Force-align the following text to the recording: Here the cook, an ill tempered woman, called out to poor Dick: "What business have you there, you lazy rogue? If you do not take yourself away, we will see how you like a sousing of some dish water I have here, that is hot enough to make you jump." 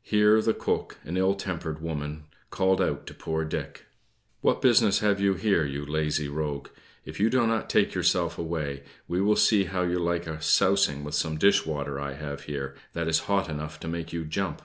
Here 0.00 0.40
the 0.40 0.54
cook, 0.54 0.96
an 1.04 1.18
ill 1.18 1.34
tempered 1.34 1.82
woman, 1.82 2.24
called 2.48 2.80
out 2.80 3.06
to 3.08 3.12
poor 3.12 3.44
Dick: 3.44 3.84
"What 4.40 4.62
business 4.62 5.00
have 5.00 5.20
you 5.20 5.34
there, 5.34 5.66
you 5.66 5.84
lazy 5.84 6.28
rogue? 6.30 6.68
If 7.04 7.20
you 7.20 7.28
do 7.28 7.46
not 7.46 7.68
take 7.68 7.92
yourself 7.92 8.38
away, 8.38 8.84
we 9.06 9.20
will 9.20 9.36
see 9.36 9.64
how 9.64 9.82
you 9.82 9.98
like 9.98 10.26
a 10.26 10.40
sousing 10.40 11.04
of 11.04 11.12
some 11.14 11.36
dish 11.36 11.66
water 11.66 12.00
I 12.00 12.14
have 12.14 12.44
here, 12.44 12.74
that 12.94 13.06
is 13.06 13.18
hot 13.28 13.50
enough 13.50 13.78
to 13.80 13.86
make 13.86 14.14
you 14.14 14.24
jump." 14.24 14.62